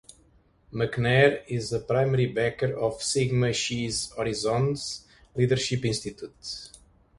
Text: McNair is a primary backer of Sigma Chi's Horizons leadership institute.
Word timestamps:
McNair 0.73 1.43
is 1.47 1.71
a 1.71 1.79
primary 1.79 2.25
backer 2.25 2.75
of 2.75 3.03
Sigma 3.03 3.53
Chi's 3.53 4.11
Horizons 4.15 5.05
leadership 5.35 5.85
institute. 5.85 6.71